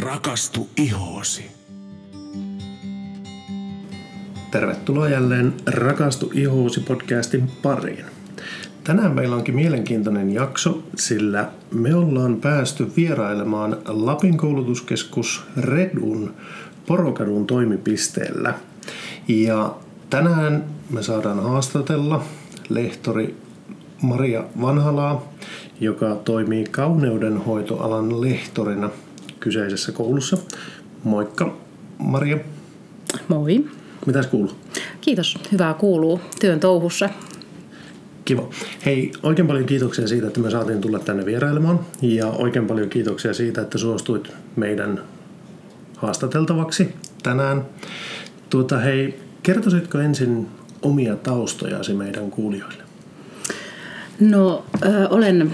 [0.00, 1.44] Rakastu ihoosi.
[4.50, 8.04] Tervetuloa jälleen Rakastu ihoosi podcastin pariin.
[8.84, 16.34] Tänään meillä onkin mielenkiintoinen jakso, sillä me ollaan päästy vierailemaan Lapin koulutuskeskus Redun
[16.86, 18.54] Porokadun toimipisteellä.
[19.28, 19.74] Ja
[20.10, 22.24] tänään me saadaan haastatella
[22.68, 23.36] lehtori
[24.02, 25.32] Maria Vanhalaa,
[25.80, 28.90] joka toimii kauneudenhoitoalan lehtorina
[29.46, 30.38] kyseisessä koulussa.
[31.04, 31.56] Moikka
[31.98, 32.38] Maria.
[33.28, 33.64] Moi.
[34.06, 34.52] Mitäs kuuluu?
[35.00, 35.38] Kiitos.
[35.52, 37.08] Hyvää kuuluu työn touhussa.
[38.24, 38.48] Kiva.
[38.86, 41.80] Hei, oikein paljon kiitoksia siitä, että me saatiin tulla tänne vierailemaan.
[42.02, 45.00] Ja oikein paljon kiitoksia siitä, että suostuit meidän
[45.96, 47.62] haastateltavaksi tänään.
[48.50, 50.46] Tuota, hei, kertoisitko ensin
[50.82, 52.82] omia taustojasi meidän kuulijoille?
[54.20, 55.52] No, ö, olen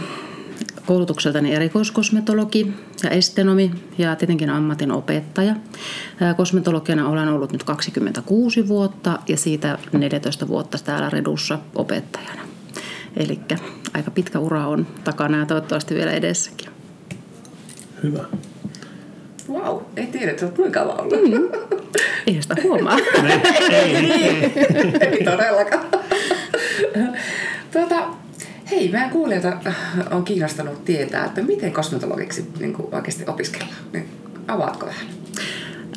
[0.86, 2.72] koulutukseltani erikoiskosmetologi
[3.02, 5.54] ja estenomi ja tietenkin ammatin opettaja.
[6.36, 12.42] Kosmetologina olen ollut nyt 26 vuotta ja siitä 14 vuotta täällä Redussa opettajana.
[13.16, 13.40] Eli
[13.94, 16.68] aika pitkä ura on takana ja toivottavasti vielä edessäkin.
[18.02, 18.24] Hyvä.
[19.48, 21.30] Wow, ei tiedä, että olet kuinka kauan ollut.
[21.30, 21.48] Mm.
[22.26, 22.98] Ei sitä huomaa.
[23.70, 24.52] ei, ei,
[25.00, 25.84] ei todellakaan.
[27.72, 28.08] tuota,
[28.72, 29.52] hei, meidän kuulijoita
[30.10, 33.74] on kiinnostanut tietää, että miten kosmetologiksi niin kuin oikeasti opiskellaan.
[33.92, 34.08] Niin
[34.48, 35.06] avaatko vähän?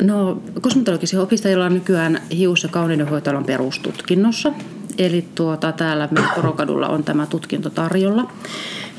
[0.04, 4.54] No, kosmetologisia opiskelijoilla on nykyään hius- ja kauneudenhoitoalan perustutkinnossa.
[4.98, 8.32] Eli tuota, täällä Porokadulla on tämä tutkinto tarjolla.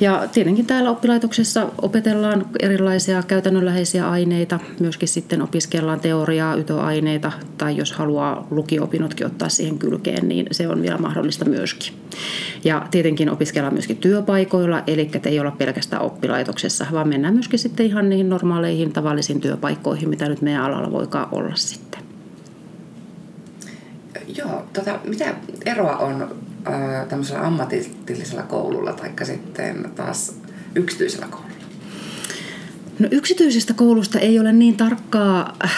[0.01, 7.93] Ja tietenkin täällä oppilaitoksessa opetellaan erilaisia käytännönläheisiä aineita, myöskin sitten opiskellaan teoriaa, ytöaineita, tai jos
[7.93, 11.95] haluaa lukio-opinnotkin ottaa siihen kylkeen, niin se on vielä mahdollista myöskin.
[12.65, 18.09] Ja tietenkin opiskellaan myöskin työpaikoilla, eli ei olla pelkästään oppilaitoksessa, vaan mennään myöskin sitten ihan
[18.09, 22.01] niihin normaaleihin tavallisiin työpaikkoihin, mitä nyt meidän alalla voikaan olla sitten.
[24.39, 25.35] Joo, tota, mitä
[25.67, 26.37] eroa on
[27.09, 30.35] tämmöisellä ammatillisella koululla tai sitten taas
[30.75, 31.57] yksityisellä koululla?
[32.99, 35.71] No yksityisestä koulusta ei ole niin tarkkaa äh,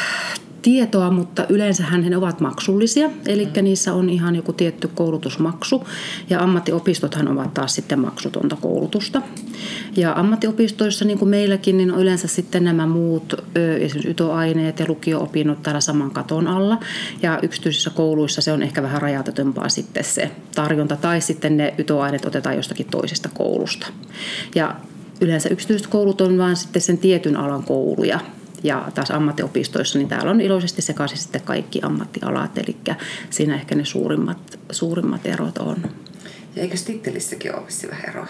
[0.63, 3.65] tietoa, mutta yleensähän ne ovat maksullisia, eli mm.
[3.65, 5.85] niissä on ihan joku tietty koulutusmaksu,
[6.31, 9.23] ja ammattiopistothan ovat taas sitten maksutonta koulutusta.
[9.97, 15.63] Ja ammattiopistoissa, niin kuin meilläkin, niin on yleensä sitten nämä muut, esimerkiksi ytoaineet ja lukio-opinnot
[15.63, 16.81] täällä saman katon alla,
[17.23, 22.25] ja yksityisissä kouluissa se on ehkä vähän rajatetumpaa sitten se tarjonta, tai sitten ne ytoaineet
[22.25, 23.87] otetaan jostakin toisesta koulusta.
[24.55, 24.75] Ja
[25.21, 28.21] yleensä yksityiset koulut on vain sitten sen tietyn alan kouluja,
[28.63, 32.77] ja taas ammattiopistoissa, niin täällä on iloisesti sekaisin sitten kaikki ammattialat, eli
[33.31, 35.77] siinä ehkä ne suurimmat, suurimmat erot on.
[36.57, 38.27] Ja eikö tittelissäkin ole vähän eroa?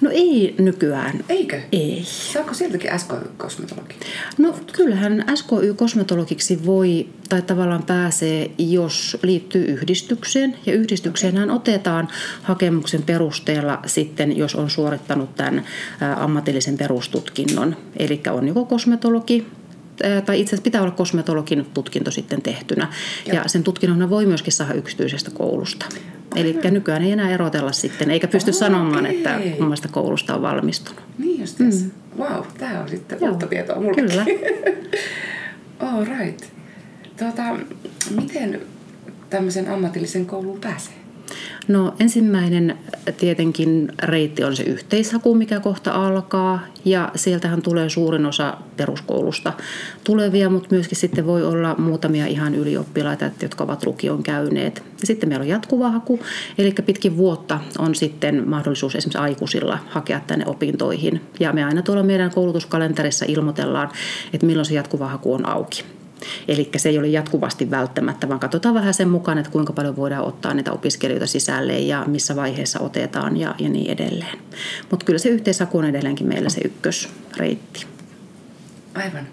[0.00, 1.24] No ei nykyään.
[1.28, 1.60] Eikö?
[1.72, 2.02] Ei.
[2.04, 3.94] Saako sieltäkin SKY-kosmetologi?
[4.38, 10.56] No kyllähän SKY-kosmetologiksi voi tai tavallaan pääsee, jos liittyy yhdistykseen.
[10.66, 11.56] Ja yhdistykseenhän okay.
[11.56, 12.08] otetaan
[12.42, 15.64] hakemuksen perusteella sitten, jos on suorittanut tämän
[16.16, 17.76] ammatillisen perustutkinnon.
[17.96, 19.46] Eli on joko kosmetologi
[20.26, 22.92] tai itse asiassa pitää olla kosmetologin tutkinto sitten tehtynä.
[23.26, 23.36] Joo.
[23.36, 25.86] Ja sen tutkinnon voi myöskin saada yksityisestä koulusta.
[26.34, 29.16] Eli nykyään ei enää erotella sitten, eikä pysty Oho, sanomaan, ei.
[29.16, 31.02] että kummasta koulusta on valmistunut.
[31.18, 31.90] Niin just mm.
[32.18, 33.30] Wow, tämä on sitten Joo.
[33.30, 34.04] uutta tietoa mullekin.
[34.08, 34.24] Kyllä.
[35.92, 36.44] All right.
[37.18, 37.42] Tuota,
[38.20, 38.60] miten
[39.30, 41.03] tämmöisen ammatillisen kouluun pääsee?
[41.68, 42.78] No ensimmäinen
[43.18, 49.52] tietenkin reitti on se yhteishaku, mikä kohta alkaa ja sieltähän tulee suurin osa peruskoulusta
[50.04, 54.82] tulevia, mutta myöskin sitten voi olla muutamia ihan ylioppilaita, jotka ovat lukion käyneet.
[55.00, 56.20] Ja sitten meillä on jatkuva haku,
[56.58, 61.20] eli pitkin vuotta on sitten mahdollisuus esimerkiksi aikuisilla hakea tänne opintoihin.
[61.40, 63.90] Ja me aina tuolla meidän koulutuskalenterissa ilmoitellaan,
[64.32, 65.84] että milloin se jatkuva haku on auki.
[66.48, 70.24] Eli se ei ole jatkuvasti välttämättä, vaan katsotaan vähän sen mukaan, että kuinka paljon voidaan
[70.24, 74.38] ottaa niitä opiskelijoita sisälle ja missä vaiheessa otetaan ja, ja niin edelleen.
[74.90, 77.86] Mutta kyllä se yhteishaku on edelleenkin meillä se ykkösreitti.
[78.94, 79.26] Aivan.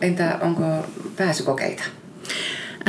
[0.00, 0.62] Entä onko
[1.16, 1.82] pääsykokeita?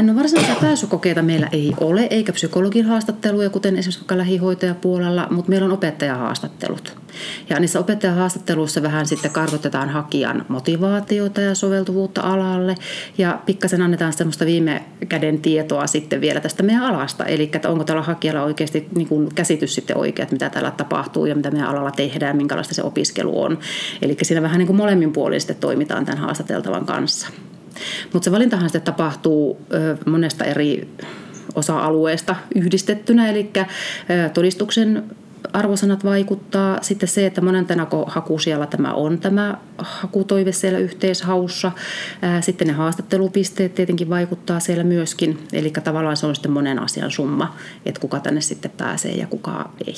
[0.02, 5.66] No varsinaisia pääsykokeita meillä ei ole, eikä psykologin haastatteluja, kuten esimerkiksi vaikka lähihoitajapuolella, mutta meillä
[5.66, 7.03] on opettajahaastattelut.
[7.50, 12.76] Ja niissä opettajahaastatteluissa vähän sitten kartoitetaan hakijan motivaatiota ja soveltuvuutta alalle
[13.18, 17.26] ja pikkasen annetaan semmoista viime käden tietoa sitten vielä tästä meidän alasta.
[17.26, 21.26] Eli että onko tällä hakijalla oikeasti niin kuin käsitys sitten oikea, että mitä täällä tapahtuu
[21.26, 23.60] ja mitä meidän alalla tehdään, minkälaista se opiskelu on.
[24.02, 27.28] Eli siinä vähän niin kuin molemmin puolin sitten toimitaan tämän haastateltavan kanssa.
[28.14, 29.62] Mutta se valintahan sitten tapahtuu
[30.06, 30.90] monesta eri
[31.56, 33.52] osa-alueesta yhdistettynä, eli
[34.34, 35.04] todistuksen
[35.54, 36.78] arvosanat vaikuttaa.
[36.82, 41.72] Sitten se, että monentena siellä tämä on tämä hakutoive siellä yhteishaussa.
[42.42, 45.48] Sitten ne haastattelupisteet tietenkin vaikuttaa siellä myöskin.
[45.54, 47.56] Eli tavallaan se on sitten monen asian summa,
[47.86, 49.96] että kuka tänne sitten pääsee ja kuka ei.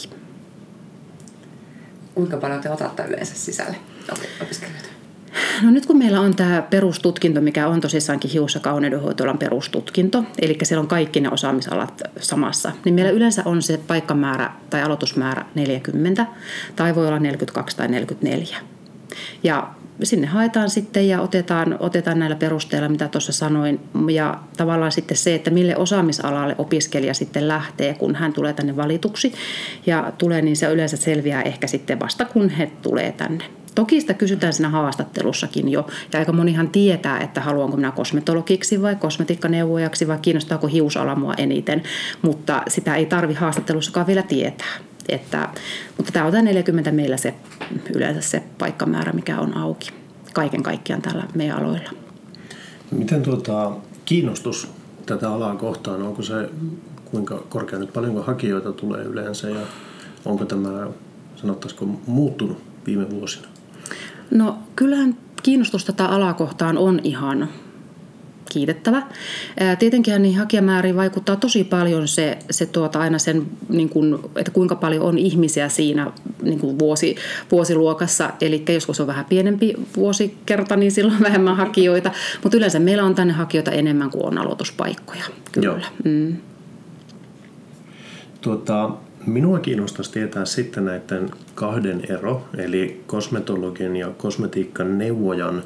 [2.16, 3.78] Kuinka paljon te otatte yleensä sisälle
[4.42, 4.95] opiskelijoita?
[5.62, 10.58] No nyt kun meillä on tämä perustutkinto, mikä on tosissaankin hius- ja kauneudenhoitoalan perustutkinto, eli
[10.64, 16.26] siellä on kaikki ne osaamisalat samassa, niin meillä yleensä on se paikkamäärä tai aloitusmäärä 40,
[16.76, 18.58] tai voi olla 42 tai 44.
[19.44, 19.68] Ja
[20.04, 23.80] sinne haetaan sitten ja otetaan, otetaan näillä perusteilla, mitä tuossa sanoin.
[24.12, 29.34] Ja tavallaan sitten se, että mille osaamisalalle opiskelija sitten lähtee, kun hän tulee tänne valituksi.
[29.86, 33.44] Ja tulee, niin se yleensä selviää ehkä sitten vasta, kun he tulee tänne.
[33.76, 38.96] Toki sitä kysytään siinä haastattelussakin jo, ja aika monihan tietää, että haluanko minä kosmetologiksi vai
[38.96, 41.84] kosmetiikkaneuvojaksi vai kiinnostaako hiusala mua eniten,
[42.22, 44.78] mutta sitä ei tarvi haastattelussakaan vielä tietää.
[45.10, 45.50] Että,
[45.98, 47.34] mutta tämä on tämä 40 meillä se
[47.96, 49.90] yleensä se paikkamäärä, mikä on auki
[50.34, 51.90] kaiken kaikkiaan tällä meidän aloilla.
[52.92, 53.72] Miten tuota,
[54.06, 54.68] kiinnostus
[55.06, 56.50] tätä alaa kohtaan, onko se
[57.06, 59.62] kuinka korkea nyt, paljonko hakijoita tulee yleensä ja
[60.26, 60.88] onko tämä,
[61.36, 63.48] sanottaisiko, muuttunut viime vuosina?
[64.32, 67.50] No kyllähän kiinnostus tätä alaa kohtaan on ihan
[68.56, 69.04] kiitettävä.
[69.80, 74.76] Tietenkin niin hakijamääriin vaikuttaa tosi paljon se, se tuota aina sen, niin kuin, että kuinka
[74.76, 76.12] paljon on ihmisiä siinä
[76.42, 77.16] niin kuin vuosi,
[77.52, 78.30] vuosiluokassa.
[78.42, 82.12] Eli joskus on vähän pienempi vuosikerta, niin silloin vähemmän hakijoita.
[82.44, 85.24] Mutta yleensä meillä on tänne hakijoita enemmän kuin on aloituspaikkoja.
[85.52, 85.66] Kyllä.
[85.66, 85.80] Joo.
[86.04, 86.36] Mm.
[88.42, 88.92] Tuota,
[89.26, 95.64] Minua kiinnostaisi tietää sitten näiden kahden ero, eli kosmetologin ja kosmetiikan neuvojan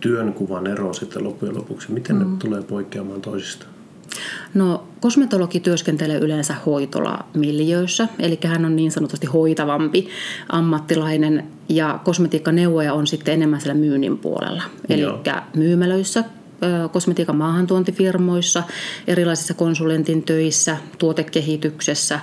[0.00, 1.92] työnkuvan ero sitten loppujen lopuksi.
[1.92, 2.30] Miten mm.
[2.30, 3.70] ne tulee poikkeamaan toisistaan?
[4.54, 10.08] No, kosmetologi työskentelee yleensä hoitolamiljöissä, eli hän on niin sanotusti hoitavampi
[10.48, 14.62] ammattilainen, ja kosmetiikkaneuvoja on sitten enemmän siellä myynnin puolella.
[14.88, 15.02] Eli
[15.56, 16.24] myymälöissä,
[16.92, 18.62] kosmetiikan maahantuontifirmoissa,
[19.06, 22.20] erilaisissa konsulentin töissä, tuotekehityksessä,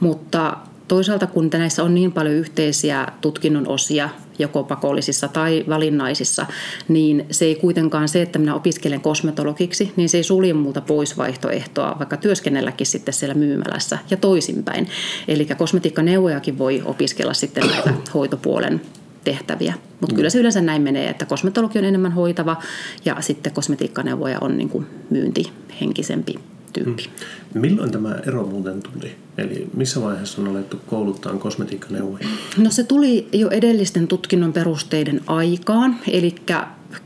[0.00, 0.56] mutta
[0.88, 6.46] toisaalta kun näissä on niin paljon yhteisiä tutkinnon osia, joko pakollisissa tai valinnaisissa,
[6.88, 11.18] niin se ei kuitenkaan se, että minä opiskelen kosmetologiksi, niin se ei sulje multa pois
[11.18, 14.88] vaihtoehtoa, vaikka työskennelläkin sitten siellä myymälässä ja toisinpäin.
[15.28, 18.80] Eli kosmetiikkaneuvojakin voi opiskella sitten näitä hoitopuolen
[19.26, 19.74] tehtäviä.
[20.00, 20.16] Mutta mm.
[20.16, 22.56] kyllä se yleensä näin menee, että kosmetologi on enemmän hoitava
[23.04, 26.34] ja sitten kosmetiikkaneuvoja on niin kuin myyntihenkisempi
[26.72, 27.10] tyyppi.
[27.54, 27.60] Mm.
[27.60, 29.14] Milloin tämä ero muuten tuli?
[29.38, 32.26] Eli missä vaiheessa on alettu kouluttaa kosmetiikkaneuvoja?
[32.58, 36.34] No se tuli jo edellisten tutkinnon perusteiden aikaan, eli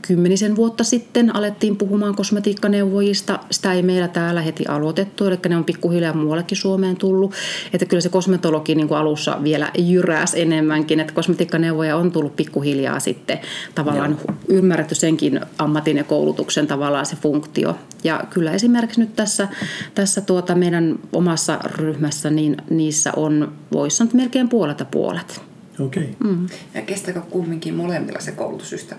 [0.01, 3.39] kymmenisen vuotta sitten alettiin puhumaan kosmetiikkaneuvojista.
[3.51, 7.33] Sitä ei meillä täällä heti aloitettu, eli ne on pikkuhiljaa muuallekin Suomeen tullut.
[7.73, 12.99] Että kyllä se kosmetologi niin kuin alussa vielä jyräs enemmänkin, että kosmetiikkaneuvoja on tullut pikkuhiljaa
[12.99, 13.39] sitten
[13.75, 14.35] tavallaan Joo.
[14.47, 17.75] ymmärretty senkin ammatin ja koulutuksen tavallaan se funktio.
[18.03, 19.47] Ja kyllä esimerkiksi nyt tässä,
[19.95, 25.41] tässä tuota meidän omassa ryhmässä, niin niissä on, voisi sanoa, melkein puolelta puolet.
[25.79, 26.03] Okei.
[26.03, 26.31] Okay.
[26.31, 26.47] Mm.
[26.73, 28.95] Ja kestääkö kumminkin molemmilla se koulutusystä?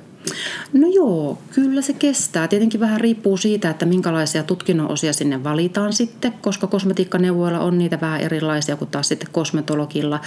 [0.72, 2.48] No joo, kyllä se kestää.
[2.48, 8.00] Tietenkin vähän riippuu siitä, että minkälaisia tutkinnon osia sinne valitaan sitten, koska kosmetiikkaneuvoilla on niitä
[8.00, 10.20] vähän erilaisia kuin taas sitten kosmetologilla.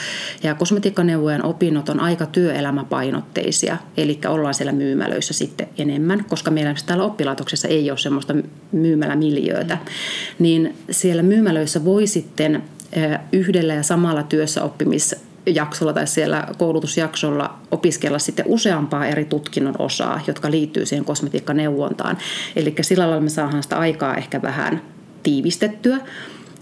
[0.44, 7.04] Ja kosmetiikkaneuvojen opinnot on aika työelämäpainotteisia, eli ollaan siellä myymälöissä sitten enemmän, koska meillä täällä
[7.04, 8.36] oppilaitoksessa ei ole semmoista
[8.72, 9.78] myymälämiljöötä.
[10.40, 12.64] Niin siellä myymälöissä voi sitten
[13.32, 20.22] yhdellä ja samalla työssä oppimis jaksolla tai siellä koulutusjaksolla opiskella sitten useampaa eri tutkinnon osaa,
[20.28, 22.18] jotka liittyy siihen kosmetiikkaneuvontaan.
[22.56, 24.82] Eli sillä lailla me saadaan sitä aikaa ehkä vähän
[25.24, 25.98] tiivistettyä.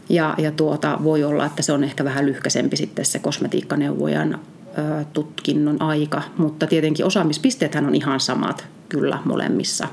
[0.09, 4.39] Ja, ja tuota, voi olla, että se on ehkä vähän lyhkäisempi sitten se kosmetiikkaneuvojan
[4.77, 9.87] ö, tutkinnon aika, mutta tietenkin osaamispisteethän on ihan samat kyllä molemmissa.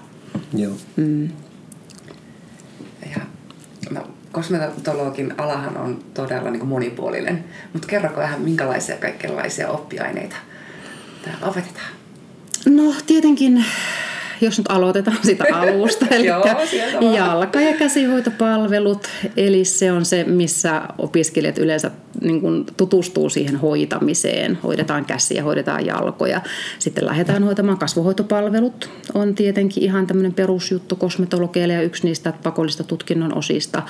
[0.54, 0.73] Joo.
[0.97, 1.28] Mm.
[3.16, 3.20] Ja,
[3.90, 10.37] no, kosmetologin alahan on todella niin kuin monipuolinen, mutta kerroko vähän minkälaisia kaikenlaisia oppiaineita
[11.25, 11.90] täällä opetetaan?
[12.66, 13.64] No tietenkin
[14.40, 16.44] jos nyt aloitetaan sitä alusta, eli Joo,
[17.16, 24.59] jalka- ja käsihoitopalvelut, eli se on se, missä opiskelijat yleensä niin kuin tutustuu siihen hoitamiseen.
[24.62, 26.40] Hoidetaan käsiä, hoidetaan jalkoja.
[26.78, 28.90] Sitten lähdetään hoitamaan kasvohoitopalvelut.
[29.14, 33.82] On tietenkin ihan tämmöinen perusjuttu kosmetologeille ja yksi niistä pakollista tutkinnon osista.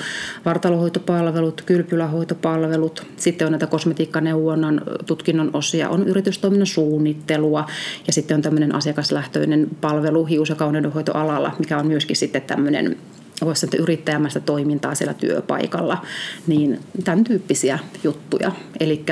[0.45, 3.07] Vartalohoitopalvelut, kylpylähoitopalvelut.
[3.16, 5.88] Sitten on näitä kosmetiikkaneuvonnan tutkinnon osia.
[5.88, 7.66] On yritystoiminnan suunnittelua
[8.07, 12.97] ja sitten on tämmöinen asiakaslähtöinen palvelu hius- ja kauneudenhoitoalalla, mikä on myöskin sitten tämmöinen
[13.44, 16.04] voisi sanoa, yrittäjämäistä toimintaa siellä työpaikalla,
[16.47, 18.52] niin tämän tyyppisiä juttuja.
[18.80, 19.04] Eli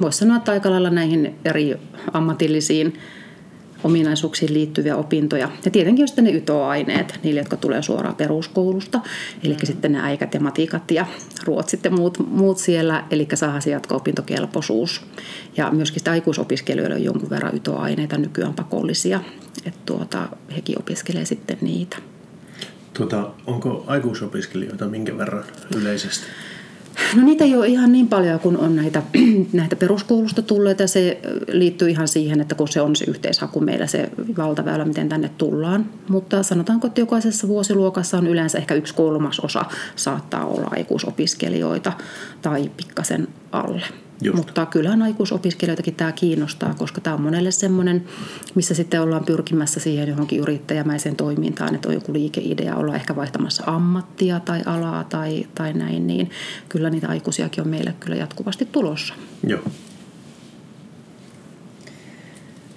[0.00, 1.76] voisi sanoa, että aika lailla näihin eri
[2.12, 2.98] ammatillisiin
[3.84, 5.48] ominaisuuksiin liittyviä opintoja.
[5.64, 9.00] Ja tietenkin on sitten ne YTO-aineet, niille, jotka tulee suoraan peruskoulusta.
[9.44, 9.66] Eli mm.
[9.66, 11.06] sitten ne äikät ja matikat ja
[11.44, 13.04] ruotsit ja muut, muut siellä.
[13.10, 15.02] Eli saadaan se jatko-opintokelpoisuus.
[15.56, 19.20] Ja myöskin sitten aikuisopiskelijoille on jonkun verran YTO-aineita nykyään pakollisia.
[19.64, 21.96] Että tuota, hekin opiskelee sitten niitä.
[22.94, 25.44] Tuota, onko aikuisopiskelijoita minkä verran
[25.76, 26.26] yleisesti?
[27.16, 29.02] No niitä ei ole ihan niin paljon kuin on näitä,
[29.52, 30.86] näitä peruskoulusta tulleita.
[30.86, 35.30] Se liittyy ihan siihen, että kun se on se yhteishaku meillä se valtaväylä, miten tänne
[35.38, 35.86] tullaan.
[36.08, 39.64] Mutta sanotaanko, että jokaisessa vuosiluokassa on yleensä ehkä yksi kolmasosa
[39.96, 41.92] saattaa olla aikuisopiskelijoita
[42.42, 43.86] tai pikkasen alle.
[44.22, 44.36] Just.
[44.36, 48.04] Mutta kyllähän aikuisopiskelijoitakin tämä kiinnostaa, koska tämä on monelle semmoinen,
[48.54, 53.62] missä sitten ollaan pyrkimässä siihen johonkin yrittäjämäiseen toimintaan, että on joku liikeidea, olla ehkä vaihtamassa
[53.66, 56.30] ammattia tai alaa tai, tai näin, niin
[56.68, 59.14] kyllä niitä aikuisiakin on meille kyllä jatkuvasti tulossa.
[59.46, 59.62] Joo.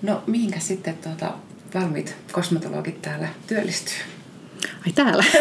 [0.01, 1.33] No mihinkä sitten tuota,
[1.73, 3.97] valmiit kosmetologit täällä työllistyy?
[4.85, 5.23] Ai täällä?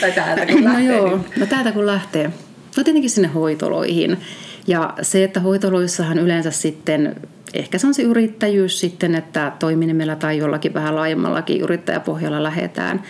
[0.00, 0.88] tai täältä kun no lähtee.
[0.88, 2.32] No joo, no täältä kun lähtee.
[2.76, 4.18] No tietenkin sinne hoitoloihin.
[4.66, 7.16] Ja se, että hoitoloissahan yleensä sitten,
[7.54, 13.02] ehkä se on se yrittäjyys sitten, että toiminimellä tai jollakin vähän laajemmallakin yrittäjäpohjalla lähetään.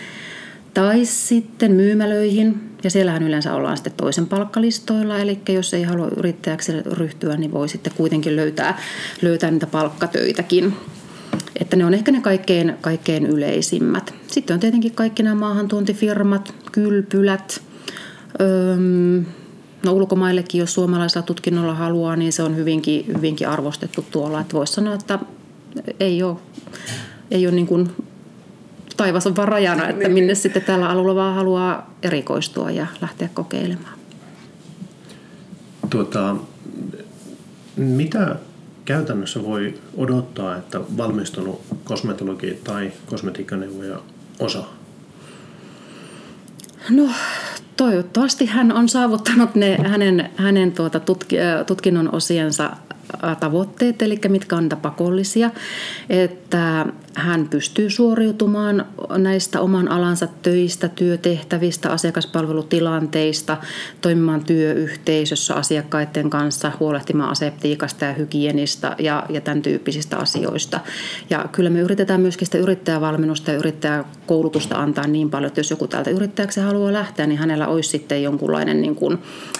[0.73, 6.71] Tai sitten myymälöihin, ja siellähän yleensä ollaan sitten toisen palkkalistoilla, eli jos ei halua yrittäjäksi
[6.81, 8.79] ryhtyä, niin voi sitten kuitenkin löytää,
[9.21, 10.73] löytää niitä palkkatöitäkin.
[11.59, 14.13] Että ne on ehkä ne kaikkein, kaikkein yleisimmät.
[14.27, 17.61] Sitten on tietenkin kaikki nämä maahantuontifirmat, kylpylät,
[18.41, 18.77] öö,
[19.83, 24.39] No ulkomaillekin, jos suomalaisella tutkinnolla haluaa, niin se on hyvinkin, hyvinkin arvostettu tuolla.
[24.39, 25.19] Että voisi sanoa, että
[25.99, 26.37] ei ole,
[27.31, 27.89] ei ole niin kuin
[28.97, 33.99] taivas on vaan rajana, että minne sitten tällä alueella vaan haluaa erikoistua ja lähteä kokeilemaan.
[35.89, 36.35] Tuota,
[37.75, 38.35] mitä
[38.85, 43.99] käytännössä voi odottaa, että valmistunut kosmetologi tai kosmetiikkaneuvoja
[44.39, 44.76] osaa?
[46.89, 47.09] No
[47.77, 51.35] toivottavasti hän on saavuttanut ne hänen, hänen tuota tutki,
[51.67, 52.71] tutkinnon osiensa
[53.39, 55.49] tavoitteet, eli mitkä on pakollisia,
[56.09, 56.85] että
[57.17, 58.85] hän pystyy suoriutumaan
[59.17, 63.57] näistä oman alansa töistä, työtehtävistä, asiakaspalvelutilanteista,
[64.01, 70.79] toimimaan työyhteisössä asiakkaiden kanssa, huolehtimaan aseptiikasta ja hygienistä ja, ja tämän tyyppisistä asioista.
[71.29, 75.87] Ja kyllä me yritetään myöskin sitä yrittäjävalmennusta ja yrittäjäkoulutusta antaa niin paljon, että jos joku
[75.87, 79.17] täältä yrittäjäksi haluaa lähteä, niin hänellä olisi sitten jonkunlainen niin kuin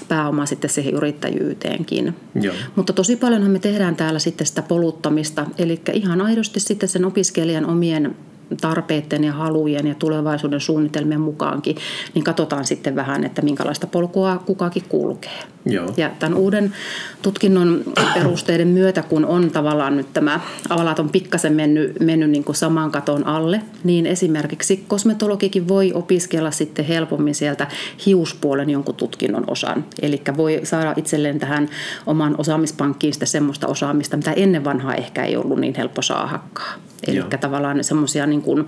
[0.08, 2.16] pääoma sitten siihen yrittäjyyteenkin.
[2.42, 2.56] Joo.
[2.76, 7.47] Mutta tosi paljonhan me tehdään täällä sitten sitä poluttamista, eli ihan aidosti sitten sen opiskelijan
[7.66, 8.16] omien
[8.62, 11.76] tarpeiden ja halujen ja tulevaisuuden suunnitelmien mukaankin,
[12.14, 15.40] niin katsotaan sitten vähän, että minkälaista polkua kukakin kulkee.
[15.72, 15.94] Joo.
[15.98, 16.74] Ja tämän uuden
[17.22, 17.84] tutkinnon
[18.14, 22.92] perusteiden myötä, kun on tavallaan nyt tämä avalat on pikkasen mennyt, mennyt niin kuin saman
[22.92, 27.68] katon alle, niin esimerkiksi kosmetologikin voi opiskella sitten helpommin sieltä
[28.06, 29.86] hiuspuolen jonkun tutkinnon osan.
[30.02, 31.70] Eli voi saada itselleen tähän
[32.06, 36.74] oman osaamispankkiin sitä semmoista osaamista, mitä ennen vanhaa ehkä ei ollut niin helppo saahakkaa.
[37.08, 38.68] Eli tavallaan semmoisia, niin kuin,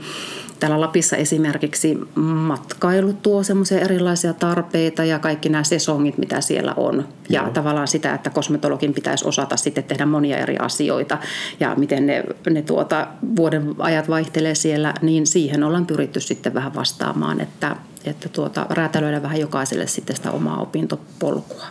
[0.59, 7.07] täällä Lapissa esimerkiksi matkailu tuo semmoisia erilaisia tarpeita ja kaikki nämä sesongit, mitä siellä on.
[7.29, 7.51] Ja Joo.
[7.51, 11.17] tavallaan sitä, että kosmetologin pitäisi osata sitten tehdä monia eri asioita
[11.59, 16.75] ja miten ne, ne tuota, vuoden ajat vaihtelee siellä, niin siihen ollaan pyritty sitten vähän
[16.75, 21.65] vastaamaan, että, että tuota, räätälöidä vähän jokaiselle sitten sitä omaa opintopolkua.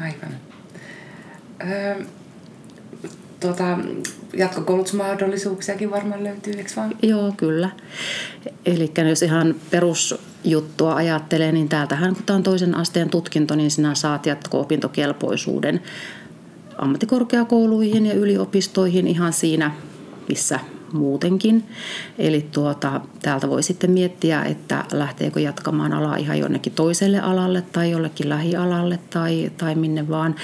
[0.00, 0.36] Aivan.
[1.70, 2.04] Öö,
[3.40, 3.78] tuota,
[4.36, 6.94] jatkokoulutusmahdollisuuksiakin varmaan löytyy, eikö vaan?
[7.02, 7.70] Joo, kyllä.
[8.66, 13.94] Eli jos ihan perusjuttua ajattelee, niin täältähän kun tämä on toisen asteen tutkinto, niin sinä
[13.94, 15.82] saat jatko-opintokelpoisuuden
[16.78, 19.70] ammattikorkeakouluihin ja yliopistoihin ihan siinä,
[20.28, 20.60] missä
[20.92, 21.64] muutenkin.
[22.18, 27.90] Eli tuota, täältä voi sitten miettiä, että lähteekö jatkamaan alaa ihan jonnekin toiselle alalle tai
[27.90, 30.34] jollekin lähialalle tai, tai minne vaan.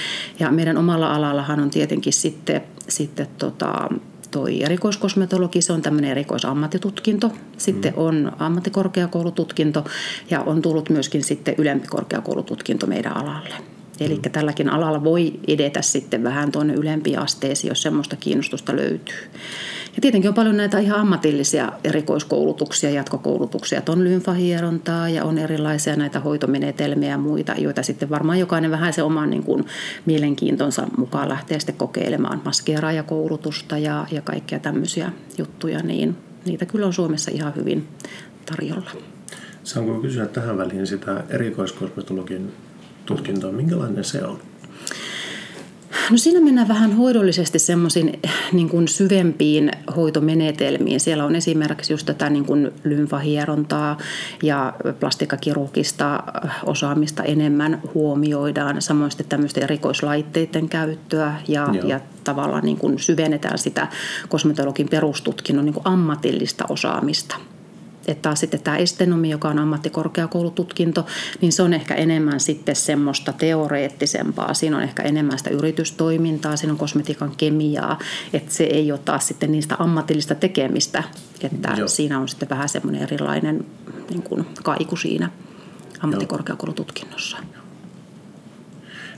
[0.41, 3.89] Ja meidän omalla alallahan on tietenkin sitten, sitten tota,
[4.33, 7.33] toi erikoiskosmetologi, se on tämmöinen erikoisammattitutkinto.
[7.59, 8.03] Sitten mm.
[8.03, 9.85] on ammattikorkeakoulututkinto
[10.31, 13.55] ja on tullut myöskin sitten ylempi korkeakoulututkinto meidän alalle.
[14.01, 14.31] Eli mm.
[14.33, 19.31] tälläkin alalla voi edetä sitten vähän tuonne ylempiin asteisiin, jos semmoista kiinnostusta löytyy.
[19.97, 23.79] Ja tietenkin on paljon näitä ihan ammatillisia erikoiskoulutuksia, jatkokoulutuksia.
[23.79, 28.93] Että on lymfahierontaa ja on erilaisia näitä hoitomenetelmiä ja muita, joita sitten varmaan jokainen vähän
[28.93, 29.65] se oman niin kuin,
[30.07, 32.43] mielenkiintonsa mukaan lähtee sitten kokeilemaan.
[32.45, 37.89] Maskeeraajakoulutusta ja, ja kaikkia tämmöisiä juttuja, niin niitä kyllä on Suomessa ihan hyvin
[38.47, 38.91] tarjolla.
[39.65, 42.53] Saanko kysyä tähän väliin sitä erikoiskosmetologin
[43.07, 44.39] tutkintoon, minkälainen se on?
[46.11, 48.21] No siinä mennään vähän hoidollisesti semmoisiin
[48.53, 51.01] niin kuin syvempiin hoitomenetelmiin.
[51.01, 53.99] Siellä on esimerkiksi just tätä niin kuin lymfahierontaa
[54.43, 56.23] ja plastikkakirurgista
[56.67, 58.83] osaamista enemmän huomioidaan.
[58.83, 63.89] Samoin sitten tämmöisten erikoislaitteiden käyttöä ja, ja tavallaan niin kuin syvennetään sitä
[64.29, 67.37] kosmetologin perustutkinnon niin kuin ammatillista osaamista–
[68.07, 71.07] että taas sitten tämä estenomi, joka on ammattikorkeakoulututkinto,
[71.41, 74.55] niin se on ehkä enemmän sitten semmoista teoreettisempaa.
[74.55, 77.99] Siinä on ehkä enemmän sitä yritystoimintaa, siinä on kosmetiikan kemiaa,
[78.33, 81.03] että se ei ole taas sitten niistä ammatillista tekemistä,
[81.43, 81.89] että Joo.
[81.89, 83.67] siinä on sitten vähän semmoinen erilainen
[84.11, 85.31] niin kuin kaiku siinä
[86.01, 87.37] ammattikorkeakoulututkinnossa.
[87.55, 87.62] Joo.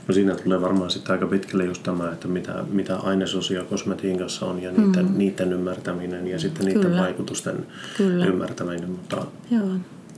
[0.07, 4.61] No siinä tulee varmaan sitten aika pitkälle just tämä, että mitä, mitä ainesosia kosmetiikassa on
[4.61, 5.17] ja niiden, mm.
[5.17, 7.01] niiden ymmärtäminen ja sitten niiden Kyllä.
[7.01, 7.65] vaikutusten
[7.97, 8.25] Kyllä.
[8.25, 8.89] ymmärtäminen.
[8.89, 9.69] Mutta, joo.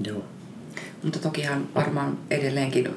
[0.07, 0.23] Joo.
[1.03, 2.89] Mutta tokihan varmaan edelleenkin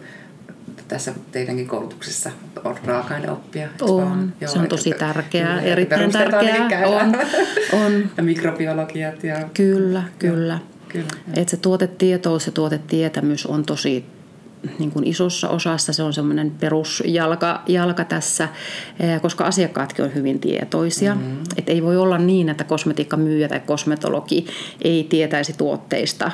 [0.89, 2.31] tässä teidänkin koulutuksessa
[2.65, 3.69] on raaka-aineoppia.
[3.81, 6.87] On, Joo, se on tosi tärkeää, kyllä, erittäin tärkeää.
[6.87, 7.17] On,
[7.73, 7.93] on.
[8.17, 9.25] Ja mikrobiologiat.
[9.25, 9.49] Ja...
[9.55, 10.59] Kyllä, kyllä.
[10.89, 11.07] kyllä.
[11.37, 14.05] Et se tuotetietous ja tuotetietämys on tosi
[14.79, 18.49] niin kuin isossa osassa se on semmoinen perusjalka jalka tässä,
[19.01, 21.15] eh, koska asiakkaatkin on hyvin tietoisia.
[21.15, 21.39] Mm-hmm.
[21.57, 24.47] Et ei voi olla niin, että kosmetiikkamyyjä tai kosmetologi
[24.83, 26.31] ei tietäisi tuotteista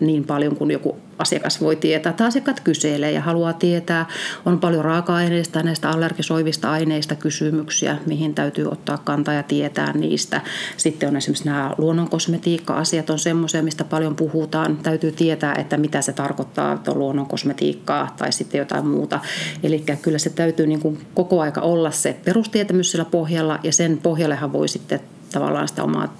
[0.00, 2.12] niin paljon kuin joku asiakas voi tietää.
[2.12, 4.06] Tai asiakkaat kyselee ja haluaa tietää.
[4.46, 10.40] On paljon raaka-aineista näistä allergisoivista aineista kysymyksiä, mihin täytyy ottaa kantaa ja tietää niistä.
[10.76, 14.76] Sitten on esimerkiksi nämä luonnonkosmetiikka-asiat on semmoisia, mistä paljon puhutaan.
[14.76, 19.20] Täytyy tietää, että mitä se tarkoittaa, että on luonnonkosmetiikkaa tai sitten jotain muuta.
[19.62, 23.98] Eli kyllä se täytyy niin kuin koko aika olla se perustietämys sillä pohjalla ja sen
[23.98, 25.00] pohjallehan voi sitten
[25.32, 26.14] tavallaan sitä omaa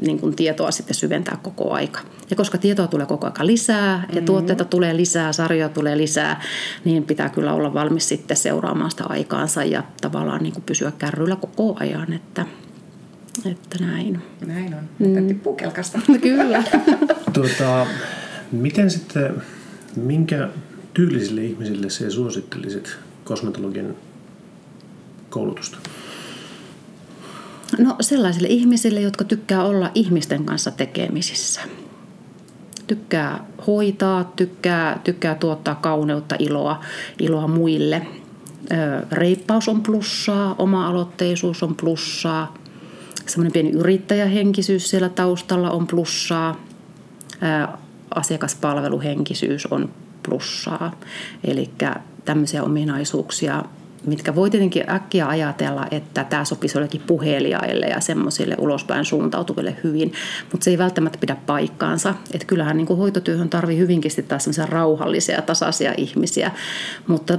[0.00, 2.00] niin kuin tietoa sitten syventää koko aika.
[2.30, 4.24] Ja koska tietoa tulee koko aika lisää ja mm-hmm.
[4.24, 6.42] tuotteita tulee lisää, sarjoja tulee lisää,
[6.84, 11.36] niin pitää kyllä olla valmis sitten seuraamaan sitä aikaansa ja tavallaan niin kuin pysyä kärryillä
[11.36, 12.46] koko ajan, että,
[13.44, 14.22] että näin.
[14.46, 14.88] Näin on.
[14.98, 15.28] Mm.
[15.28, 15.98] Tippuu kelkasta.
[16.22, 16.62] kyllä.
[17.32, 17.86] tuota,
[18.52, 19.42] miten sitten,
[19.96, 20.48] minkä
[20.94, 23.94] tyylisille ihmisille se suosittelisit kosmetologian
[25.30, 25.78] koulutusta?
[27.78, 31.60] No sellaisille ihmisille, jotka tykkää olla ihmisten kanssa tekemisissä.
[32.86, 36.80] Tykkää hoitaa, tykkää, tykkää tuottaa kauneutta, iloa,
[37.18, 38.06] iloa muille.
[39.12, 42.54] Reippaus on plussaa, oma-aloitteisuus on plussaa.
[43.26, 46.64] Semmoinen pieni yrittäjähenkisyys siellä taustalla on plussaa.
[48.14, 49.90] Asiakaspalveluhenkisyys on
[50.22, 50.92] plussaa.
[51.44, 51.70] Eli
[52.24, 53.64] tämmöisiä ominaisuuksia
[54.06, 60.12] mitkä voi tietenkin äkkiä ajatella, että tämä sopisi jollekin puhelijaille ja semmoisille ulospäin suuntautuville hyvin,
[60.52, 62.14] mutta se ei välttämättä pidä paikkaansa.
[62.34, 66.50] Että kyllähän niin kuin hoitotyöhön tarvii hyvinkin sitten taas rauhallisia, tasaisia ihmisiä,
[67.06, 67.38] mutta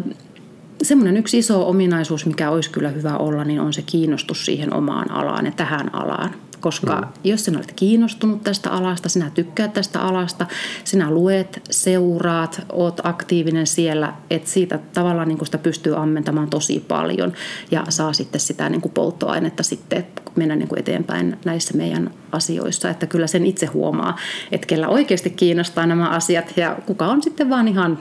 [0.81, 5.11] semmoinen yksi iso ominaisuus, mikä olisi kyllä hyvä olla, niin on se kiinnostus siihen omaan
[5.11, 7.07] alaan ja tähän alaan koska mm.
[7.23, 10.45] jos sinä olet kiinnostunut tästä alasta, sinä tykkäät tästä alasta,
[10.83, 16.85] sinä luet, seuraat, oot aktiivinen siellä, että siitä tavallaan niin kuin sitä pystyy ammentamaan tosi
[16.87, 17.33] paljon
[17.71, 22.89] ja saa sitten sitä niin kuin polttoainetta sitten mennä niin kuin eteenpäin näissä meidän asioissa,
[22.89, 24.17] että kyllä sen itse huomaa,
[24.51, 27.99] että kellä oikeasti kiinnostaa nämä asiat ja kuka on sitten vaan ihan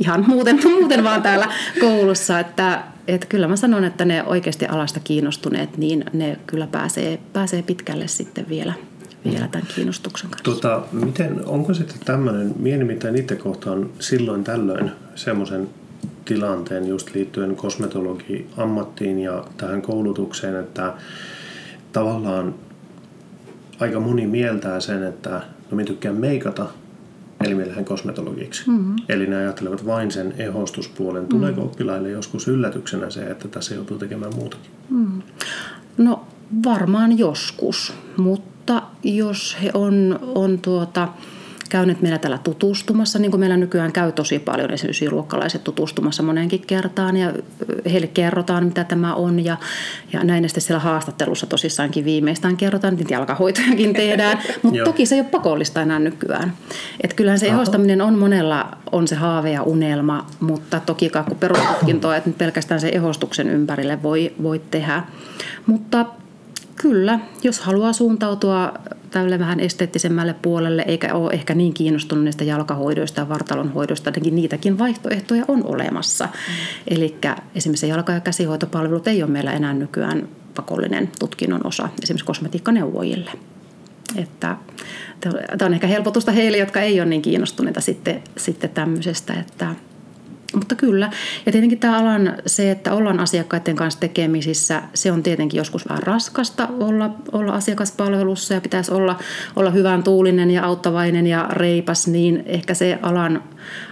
[0.00, 1.48] ihan muuten, muuten vaan täällä
[1.80, 7.18] koulussa, että että kyllä mä sanon, että ne oikeasti alasta kiinnostuneet, niin ne kyllä pääsee,
[7.32, 8.72] pääsee pitkälle sitten vielä,
[9.24, 10.44] vielä tämän kiinnostuksen kanssa.
[10.44, 15.68] Tota, miten, onko sitten tämmöinen, minä nimittäin itse kohtaan silloin tällöin semmoisen
[16.24, 20.94] tilanteen just liittyen kosmetologi-ammattiin ja tähän koulutukseen, että
[21.92, 22.54] tavallaan
[23.80, 25.30] aika moni mieltää sen, että
[25.70, 26.66] no minä tykkään meikata,
[27.44, 28.70] eli me lähden kosmetologiksi.
[28.70, 28.96] Mm-hmm.
[29.08, 31.26] Eli ne ajattelevat vain sen ehostuspuolen.
[31.26, 31.70] Tuleeko mm-hmm.
[31.70, 34.70] oppilaille joskus yllätyksenä se, että tässä joutuu tekemään muutakin?
[34.90, 35.22] Mm.
[35.98, 36.26] No
[36.64, 41.08] varmaan joskus, mutta jos he on, on tuota,
[41.68, 46.60] käynyt meillä täällä tutustumassa, niin kuin meillä nykyään käy tosi paljon esimerkiksi luokkalaiset tutustumassa moneenkin
[46.66, 47.32] kertaan ja
[47.92, 49.56] heille kerrotaan, mitä tämä on ja,
[50.12, 55.20] ja näin sitten siellä haastattelussa tosissaankin viimeistään kerrotaan, että jalkahoitojakin tehdään, mutta toki se ei
[55.20, 56.52] ole pakollista enää nykyään.
[57.00, 62.16] Et kyllähän se ehostaminen on monella on se haave ja unelma, mutta toki kun perustutkintoa,
[62.16, 65.02] että nyt pelkästään se ehostuksen ympärille voi, voi tehdä.
[65.66, 66.06] Mutta
[66.78, 68.72] kyllä, jos haluaa suuntautua
[69.10, 74.78] tälle vähän esteettisemmälle puolelle, eikä ole ehkä niin kiinnostunut niistä jalkahoidoista ja vartalonhoidoista, niin niitäkin
[74.78, 76.24] vaihtoehtoja on olemassa.
[76.24, 76.30] Mm.
[76.88, 77.16] Eli
[77.54, 83.30] esimerkiksi jalka- ja käsihoitopalvelut ei ole meillä enää nykyään pakollinen tutkinnon osa esimerkiksi kosmetiikkaneuvojille.
[84.16, 84.56] Että
[85.20, 89.74] tämä on ehkä helpotusta heille, jotka ei ole niin kiinnostuneita sitten, sitten tämmöisestä, että
[90.54, 91.10] mutta kyllä.
[91.46, 96.02] Ja tietenkin tämä alan se, että ollaan asiakkaiden kanssa tekemisissä, se on tietenkin joskus vähän
[96.02, 99.18] raskasta olla, olla asiakaspalvelussa ja pitäisi olla,
[99.56, 103.42] olla hyvän tuulinen ja auttavainen ja reipas, niin ehkä se alan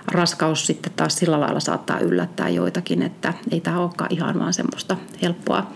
[0.06, 4.96] raskaus sitten taas sillä lailla saattaa yllättää joitakin, että ei tämä olekaan ihan vaan semmoista
[5.22, 5.70] helppoa,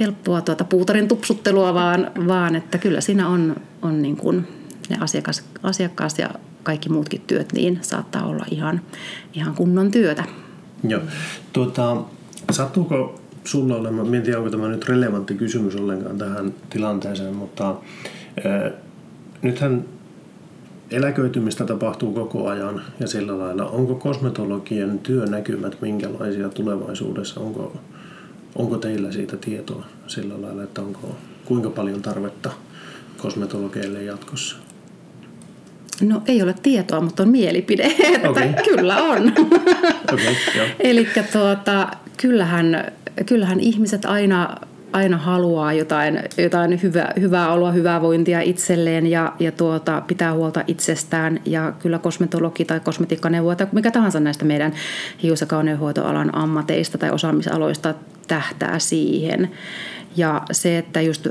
[0.00, 4.48] helppoa tuota puutarin tupsuttelua, vaan, vaan että kyllä siinä on, on niin kuin
[4.88, 6.30] ne asiakas, asiakkaas ja
[6.62, 8.80] kaikki muutkin työt, niin saattaa olla ihan,
[9.32, 10.24] ihan kunnon työtä.
[10.88, 11.00] Joo.
[11.52, 11.96] Tuota,
[12.50, 17.74] sattuuko sulla olemaan, tiedä onko tämä nyt relevantti kysymys ollenkaan tähän tilanteeseen, mutta
[18.44, 18.70] ää,
[19.42, 19.84] nythän
[20.90, 23.66] eläköitymistä tapahtuu koko ajan ja sillä lailla.
[23.66, 27.40] Onko kosmetologien työnäkymät minkälaisia tulevaisuudessa?
[27.40, 27.76] Onko,
[28.54, 32.50] onko teillä siitä tietoa sillä lailla, että onko kuinka paljon tarvetta
[33.18, 34.56] kosmetologeille jatkossa?
[36.00, 37.82] No ei ole tietoa, mutta on mielipide,
[38.14, 38.48] että okay.
[38.64, 39.32] kyllä on.
[40.12, 40.34] okay,
[40.80, 42.92] Eli tuota, kyllähän,
[43.26, 44.56] kyllähän ihmiset aina
[44.92, 50.64] aina haluaa jotain, jotain hyvä, hyvää oloa, hyvää vointia itselleen ja, ja tuota, pitää huolta
[50.66, 51.40] itsestään.
[51.46, 54.72] Ja kyllä kosmetologi tai kosmetiikkaneuvoja tai mikä tahansa näistä meidän
[55.22, 57.94] hius- ja kauneudenhoitoalan ammateista tai osaamisaloista
[58.28, 59.50] tähtää siihen.
[60.16, 61.26] Ja se, että just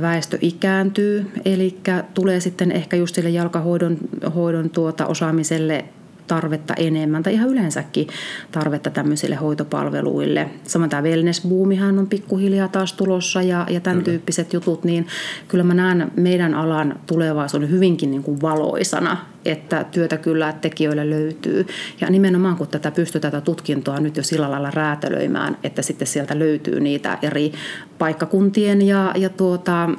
[0.00, 1.78] väestö ikääntyy, eli
[2.14, 3.98] tulee sitten ehkä just sille jalkahoidon
[4.34, 5.84] hoidon tuota osaamiselle
[6.26, 8.06] tarvetta enemmän tai ihan yleensäkin
[8.50, 10.50] tarvetta tämmöisille hoitopalveluille.
[10.64, 14.04] Samoin tämä wellness-boomihan on pikkuhiljaa taas tulossa ja, ja tämän kyllä.
[14.04, 15.06] tyyppiset jutut, niin
[15.48, 21.66] kyllä mä näen meidän alan tulevaisuuden hyvinkin niin kuin valoisana, että työtä kyllä tekijöille löytyy.
[22.00, 26.38] Ja nimenomaan kun tätä pystyy tätä tutkintoa nyt jo sillä lailla räätälöimään, että sitten sieltä
[26.38, 27.52] löytyy niitä eri
[27.98, 29.90] paikkakuntien ja, ja tuota,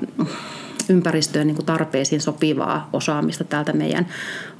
[0.89, 4.07] ympäristöön niin kuin tarpeisiin sopivaa osaamista täältä meidän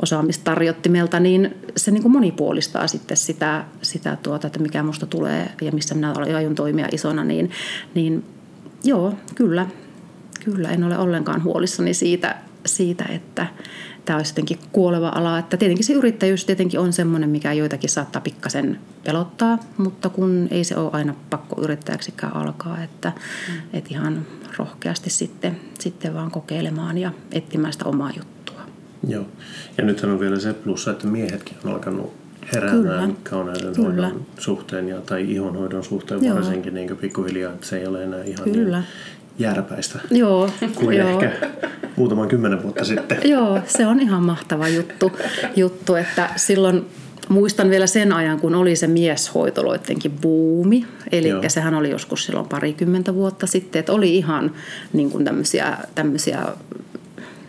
[0.02, 5.72] osaamistarjottimelta, niin se niin kuin monipuolistaa sitten sitä, sitä tuota, että mikä minusta tulee ja
[5.72, 7.52] missä minä aion toimia isona, niin,
[7.94, 8.26] niin
[8.84, 9.68] joo, kyllä,
[10.46, 13.48] kyllä en ole ollenkaan huolissani siitä, siitä että
[14.06, 15.40] tämä olisi jotenkin kuoleva ala.
[15.40, 20.64] Että tietenkin se yrittäjyys tietenkin on semmoinen, mikä joitakin saattaa pikkasen pelottaa, mutta kun ei
[20.64, 23.12] se ole aina pakko yrittäjäksikään alkaa, että,
[23.48, 23.54] mm.
[23.74, 24.26] että ihan
[24.58, 28.62] rohkeasti sitten, sitten vaan kokeilemaan ja etsimään sitä omaa juttua.
[29.08, 29.26] Joo.
[29.78, 32.14] Ja nythän on vielä se plussa, että miehetkin on alkanut
[32.54, 36.36] heräämään kauneudenhoidon suhteen ja, tai ihonhoidon suhteen Joo.
[36.36, 38.78] varsinkin niin pikkuhiljaa, että se ei ole enää ihan Kyllä.
[38.78, 38.88] niin
[39.40, 41.10] järpäistä joo, kuin joo.
[41.10, 41.50] ehkä
[41.96, 43.18] muutaman kymmenen vuotta sitten.
[43.32, 45.12] Joo, se on ihan mahtava juttu,
[45.56, 46.86] juttu että silloin
[47.30, 50.86] muistan vielä sen ajan, kun oli se mieshoitoloittenkin buumi.
[51.12, 51.44] Eli Joo.
[51.48, 54.52] sehän oli joskus silloin parikymmentä vuotta sitten, että oli ihan
[54.94, 56.46] niin kuin tämmöisiä, tämmöisiä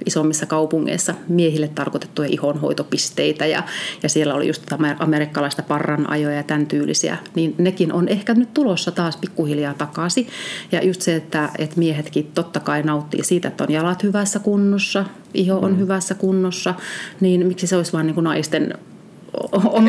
[0.07, 3.63] isommissa kaupungeissa miehille tarkoitettuja ihonhoitopisteitä ja,
[4.03, 4.63] ja siellä oli just
[4.99, 10.27] amerikkalaista parranajoja ja tämän tyylisiä, niin nekin on ehkä nyt tulossa taas pikkuhiljaa takaisin.
[10.73, 15.05] Ja just se, että, että miehetkin totta kai nauttii siitä, että on jalat hyvässä kunnossa,
[15.35, 15.79] iho on mm.
[15.79, 16.75] hyvässä kunnossa,
[17.21, 18.75] niin miksi se olisi vain niin kuin naisten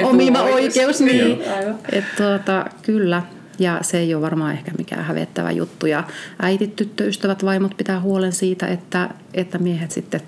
[0.04, 1.01] omima oikeus.
[1.01, 1.41] Niin,
[1.91, 3.23] että tuota, kyllä,
[3.60, 5.86] ja se ei ole varmaan ehkä mikään hävettävä juttu.
[5.86, 6.04] Ja
[6.39, 10.22] äitit, tyttöystävät, vaimot pitää huolen siitä, että, että miehet sitten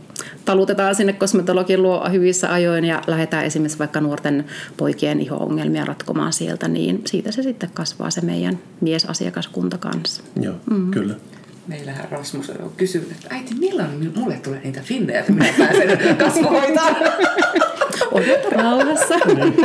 [0.45, 4.45] talutetaan sinne kosmetologin luo hyvissä ajoin ja lähdetään esimerkiksi vaikka nuorten
[4.77, 10.23] poikien iho-ongelmia ratkomaan sieltä, niin siitä se sitten kasvaa se meidän miesasiakaskunta kanssa.
[10.41, 10.91] Joo, mm.
[10.91, 11.15] kyllä.
[11.67, 16.95] Meillähän Rasmus on kysynyt, että äiti, milloin mulle tulee niitä finnejä, että minä pääsen kasvohoitaan?
[18.11, 19.15] Odota rauhassa.
[19.25, 19.55] niin.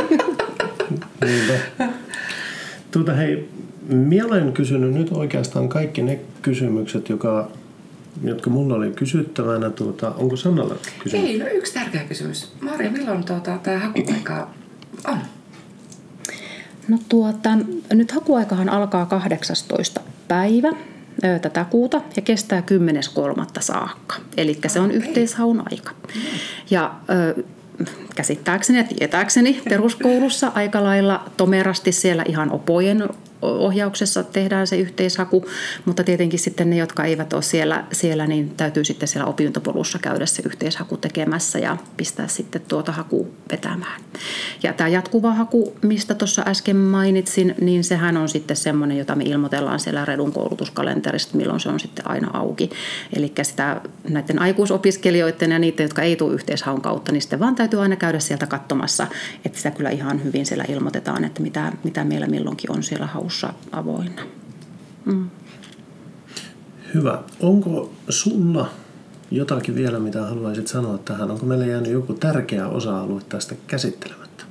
[2.93, 3.49] Tuota, hei,
[3.87, 7.51] minä olen kysynyt nyt oikeastaan kaikki ne kysymykset, joka,
[8.23, 9.69] jotka mulla oli kysyttävänä.
[9.69, 11.25] Tuota, onko Sannalla kysymys?
[11.29, 12.53] Ei, no yksi tärkeä kysymys.
[12.61, 14.49] Maria, milloin tuota, tämä hakuaika
[15.07, 15.17] on?
[16.87, 17.49] No tuota,
[17.93, 20.01] nyt hakuaikahan alkaa 18.
[20.27, 20.69] päivä
[21.41, 22.63] tätä kuuta ja kestää
[23.37, 23.45] 10.3.
[23.59, 24.15] saakka.
[24.37, 25.91] Eli se on yhteishaun aika.
[26.69, 26.95] Ja
[28.15, 33.09] käsittääkseni ja tietääkseni peruskoulussa aika lailla tomerasti siellä ihan opojen
[33.43, 35.45] ohjauksessa tehdään se yhteishaku,
[35.85, 40.25] mutta tietenkin sitten ne, jotka eivät ole siellä, siellä niin täytyy sitten siellä opintopolussa käydä
[40.25, 44.01] se yhteishaku tekemässä ja pistää sitten tuota haku vetämään.
[44.63, 49.23] Ja tämä jatkuva haku, mistä tuossa äsken mainitsin, niin sehän on sitten semmoinen, jota me
[49.23, 52.69] ilmoitellaan siellä Redun koulutuskalenterista, milloin se on sitten aina auki.
[53.13, 57.81] Eli sitä näiden aikuisopiskelijoiden ja niiden, jotka ei tule yhteishaun kautta, niin sitten vaan täytyy
[57.81, 59.07] aina käydä sieltä katsomassa,
[59.45, 63.32] että sitä kyllä ihan hyvin siellä ilmoitetaan, että mitä, mitä meillä milloinkin on siellä haussa
[63.33, 64.21] lopussa avoinna.
[65.05, 65.29] Mm.
[66.93, 67.23] Hyvä.
[67.39, 68.69] Onko sulla
[69.31, 71.31] jotakin vielä, mitä haluaisit sanoa tähän?
[71.31, 74.43] Onko meillä jäänyt joku tärkeä osa-alue tästä käsittelemättä?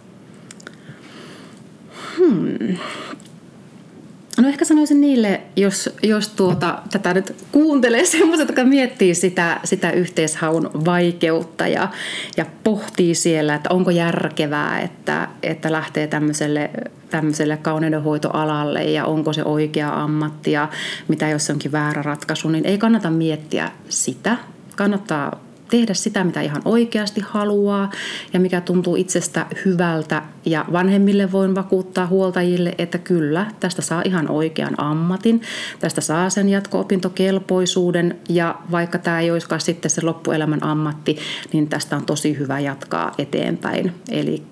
[4.40, 9.90] No ehkä sanoisin niille, jos, jos tuota, tätä nyt kuuntelee semmoiset, jotka miettii sitä, sitä
[9.90, 11.88] yhteishaun vaikeutta ja,
[12.36, 16.70] ja pohtii siellä, että onko järkevää, että, että lähtee tämmöiselle,
[17.10, 20.68] tämmöiselle kauneudenhoitoalalle ja onko se oikea ammatti ja
[21.08, 24.36] mitä jos onkin väärä ratkaisu, niin ei kannata miettiä sitä.
[24.76, 25.41] Kannattaa
[25.72, 27.90] tehdä sitä, mitä ihan oikeasti haluaa
[28.32, 30.22] ja mikä tuntuu itsestä hyvältä.
[30.46, 35.42] Ja vanhemmille voin vakuuttaa huoltajille, että kyllä, tästä saa ihan oikean ammatin,
[35.80, 41.18] tästä saa sen jatko-opintokelpoisuuden ja vaikka tämä ei olisikaan sitten se loppuelämän ammatti,
[41.52, 43.92] niin tästä on tosi hyvä jatkaa eteenpäin.
[44.10, 44.42] Eli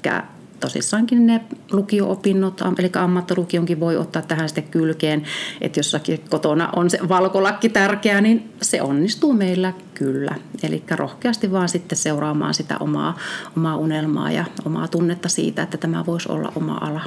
[0.60, 1.40] tosissaankin ne
[1.72, 5.22] lukio-opinnot, eli ammattilukionkin voi ottaa tähän sitten kylkeen,
[5.60, 10.34] että jossakin kotona on se valkolakki tärkeä, niin se onnistuu meillä kyllä.
[10.62, 13.18] Eli rohkeasti vaan sitten seuraamaan sitä omaa,
[13.56, 17.00] omaa unelmaa ja omaa tunnetta siitä, että tämä voisi olla oma ala.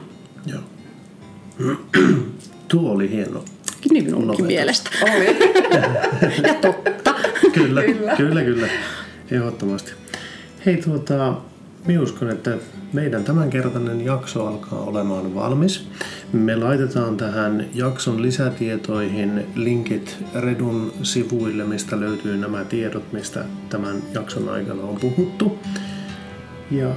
[0.46, 0.62] Joo.
[2.68, 3.44] Tuo oli hieno.
[3.92, 4.90] Niin minunkin mielestä.
[5.02, 5.26] Oli.
[6.48, 7.16] ja totta.
[7.54, 8.68] Kyllä, kyllä, kyllä, kyllä.
[9.32, 9.92] Ehdottomasti.
[10.66, 11.36] Hei tuota,
[11.88, 12.58] minä uskon, että
[12.94, 15.88] meidän tämänkertainen jakso alkaa olemaan valmis.
[16.34, 24.50] Me laitetaan tähän jakson lisätietoihin linkit Redun sivuille, mistä löytyy nämä tiedot, mistä tämän jakson
[24.50, 25.60] aikana on puhuttu.
[26.72, 26.96] Ja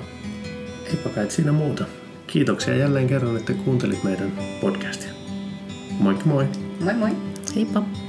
[0.86, 1.84] eipä kai siinä muuta.
[2.26, 5.10] Kiitoksia jälleen kerran, että kuuntelit meidän podcastia.
[6.00, 6.46] Moikka moi!
[6.80, 7.10] Moi moi!
[7.56, 8.05] Heippa!